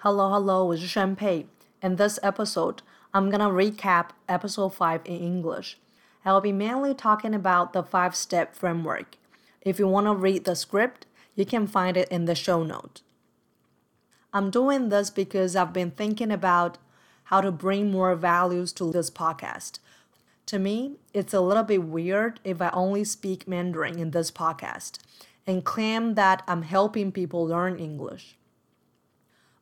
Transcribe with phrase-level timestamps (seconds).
[0.00, 0.70] Hello, hello!
[0.72, 1.46] It's Sheng-Pei.
[1.82, 2.82] In this episode,
[3.14, 5.78] I'm gonna recap episode 5 in English.
[6.22, 9.16] I'll be mainly talking about the five step framework.
[9.62, 13.00] If you wanna read the script, you can find it in the show note.
[14.34, 16.76] I'm doing this because I've been thinking about
[17.24, 19.78] how to bring more values to this podcast.
[20.44, 24.98] To me, it's a little bit weird if I only speak Mandarin in this podcast
[25.46, 28.36] and claim that I'm helping people learn English.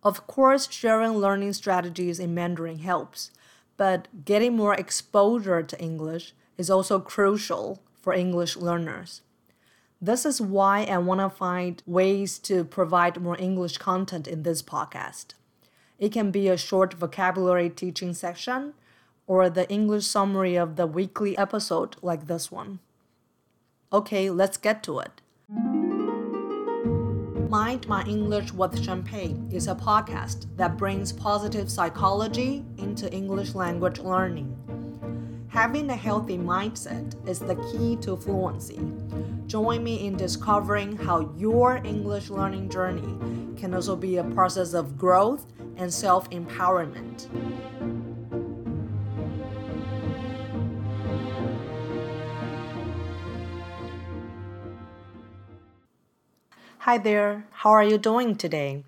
[0.04, 3.30] Of course, sharing learning strategies in Mandarin helps,
[3.78, 9.22] but getting more exposure to English is also crucial for English learners.
[10.00, 14.62] This is why I want to find ways to provide more English content in this
[14.62, 15.32] podcast.
[15.98, 18.74] It can be a short vocabulary teaching section
[19.26, 22.80] or the English summary of the weekly episode like this one.
[23.90, 25.22] Okay, let's get to it.
[27.54, 34.00] Mind My English with Sheng-Pei is a podcast that brings positive psychology into English language
[34.00, 34.50] learning.
[35.50, 38.80] Having a healthy mindset is the key to fluency.
[39.46, 44.98] Join me in discovering how your English learning journey can also be a process of
[44.98, 45.46] growth
[45.76, 47.28] and self empowerment.
[56.80, 58.84] Hi there, how are you doing today?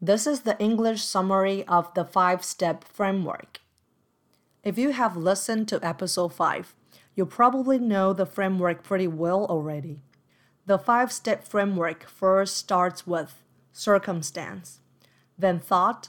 [0.00, 3.60] This is the English summary of the five step framework.
[4.64, 6.74] If you have listened to episode 5,
[7.14, 10.00] you probably know the framework pretty well already.
[10.66, 13.40] The five step framework first starts with
[13.72, 14.80] circumstance,
[15.38, 16.08] then thought,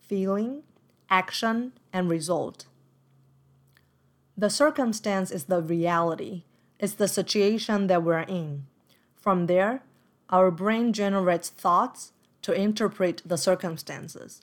[0.00, 0.62] feeling,
[1.10, 2.66] action, and result.
[4.36, 6.44] The circumstance is the reality,
[6.78, 8.66] it's the situation that we're in.
[9.16, 9.82] From there,
[10.30, 12.12] our brain generates thoughts
[12.42, 14.42] to interpret the circumstances.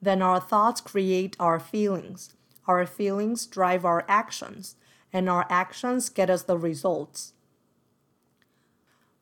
[0.00, 2.34] Then our thoughts create our feelings.
[2.66, 4.76] Our feelings drive our actions,
[5.12, 7.34] and our actions get us the results.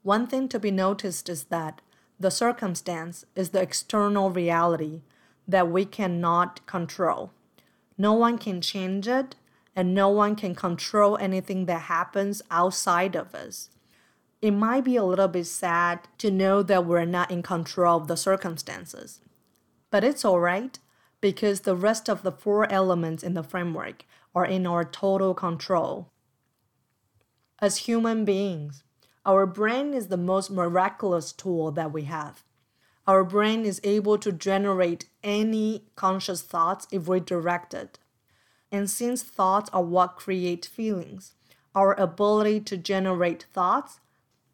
[0.02, 1.82] One thing to be noticed is that
[2.18, 5.02] the circumstance is the external reality
[5.48, 7.32] that we cannot control.
[7.98, 9.36] No one can change it,
[9.74, 13.70] and no one can control anything that happens outside of us
[14.42, 18.08] it might be a little bit sad to know that we're not in control of
[18.08, 19.20] the circumstances.
[19.90, 20.78] But it's alright
[21.20, 26.10] because the rest of the four elements in the framework are in our total control.
[27.60, 28.82] As human beings,
[29.26, 32.42] our brain is the most miraculous tool that we have.
[33.06, 37.98] Our brain is able to generate any conscious thoughts if we direct it.
[38.72, 41.34] And since thoughts are what create feelings,
[41.74, 44.00] our ability to generate thoughts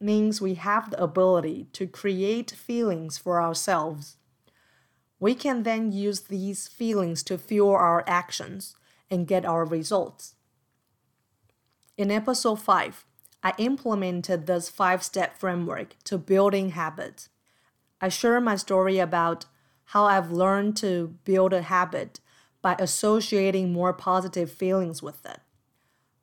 [0.00, 4.16] means we have the ability to create feelings for ourselves.
[5.18, 8.76] We can then use these feelings to fuel our actions
[9.10, 10.34] and get our results.
[11.96, 13.06] In episode 5,
[13.42, 17.28] I implemented this five step framework to building habits.
[18.00, 19.46] I share my story about
[19.90, 22.20] how I've learned to build a habit
[22.60, 25.40] by associating more positive feelings with it.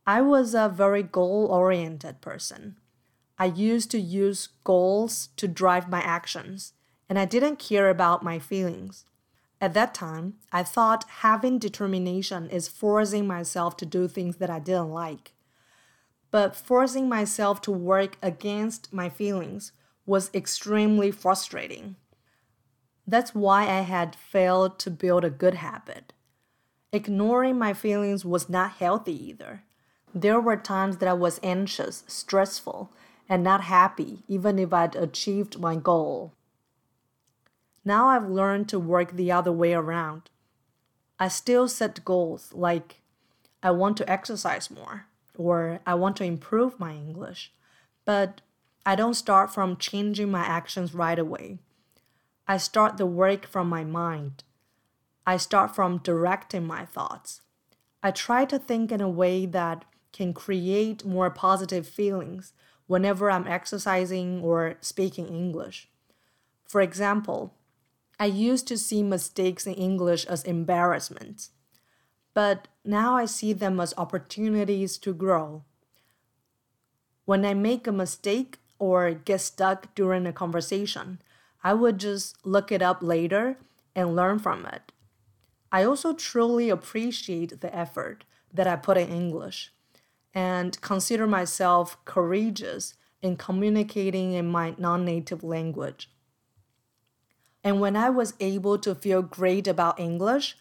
[0.06, 2.76] I was a very goal oriented person.
[3.38, 6.74] I used to use goals to drive my actions,
[7.10, 9.06] and I didn't care about my feelings.
[9.60, 14.60] At that time, I thought having determination is forcing myself to do things that I
[14.60, 15.34] didn't like.
[16.32, 19.72] But forcing myself to work against my feelings
[20.06, 21.96] was extremely frustrating.
[23.08, 26.14] That's why I had failed to build a good habit.
[26.92, 29.64] Ignoring my feelings was not healthy either.
[30.14, 32.92] There were times that I was anxious, stressful,
[33.34, 36.34] and not happy, even if I'd achieved my goal.
[37.84, 40.30] Now I've learned to work the other way around.
[41.18, 43.02] I still set goals like
[43.64, 47.52] I want to exercise more or I want to improve my English,
[48.06, 48.42] but
[48.86, 51.58] I don't start from changing my actions right away.
[52.48, 54.44] I start the work from my mind.
[55.26, 57.42] I start from directing my thoughts.
[58.04, 62.54] I try to think in a way that can create more positive feelings
[62.88, 65.90] whenever I'm exercising or speaking English.
[66.68, 67.54] For example,
[68.20, 71.50] I used to see mistakes in English as embarrassment,
[72.34, 75.64] but now I see them as opportunities to grow.
[77.26, 81.22] When I make a mistake or get stuck during a conversation,
[81.64, 83.58] I would just look it up later
[83.96, 84.92] and learn from it.
[85.72, 89.72] I also truly appreciate the effort that I put in English
[90.34, 96.10] and consider myself courageous in communicating in my non native language.
[97.64, 100.58] And when I was able to feel great about English,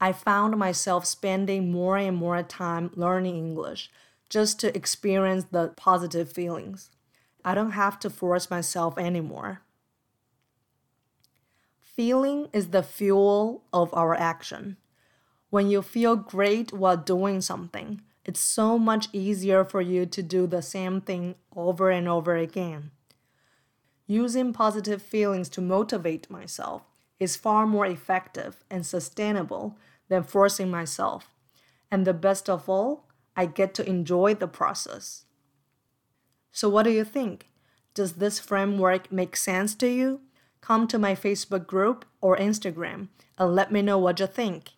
[0.00, 3.90] I found myself spending more and more time learning English
[4.28, 6.90] just to experience the positive feelings.
[7.44, 9.62] I don't have to force myself anymore.
[11.80, 14.76] Feeling is the fuel of our action.
[15.50, 20.46] When you feel great while doing something, it's so much easier for you to do
[20.46, 22.90] the same thing over and over again.
[24.06, 26.82] Using positive feelings to motivate myself
[27.18, 29.78] is far more effective and sustainable
[30.10, 31.30] than forcing myself.
[31.90, 35.24] And the best of all, I get to enjoy the process.
[36.52, 37.48] So, what do you think?
[37.94, 40.20] Does this framework make sense to you?
[40.60, 43.08] Come to my Facebook group or Instagram
[43.38, 44.72] and let me know what you think.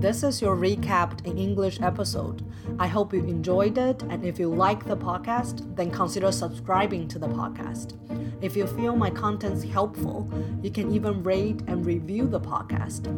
[0.00, 2.42] This is your recapped in English episode.
[2.78, 7.18] I hope you enjoyed it, and if you like the podcast, then consider subscribing to
[7.18, 7.98] the podcast.
[8.40, 10.26] If you feel my content's helpful,
[10.62, 13.08] you can even rate and review the podcast.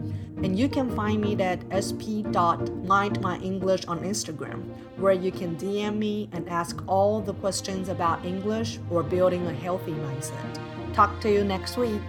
[0.45, 4.65] And you can find me at sp.mindmyenglish on Instagram,
[4.97, 9.53] where you can DM me and ask all the questions about English or building a
[9.53, 10.59] healthy mindset.
[10.95, 12.03] Talk to you next week.